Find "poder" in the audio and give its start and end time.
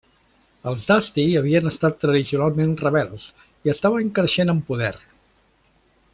4.71-4.93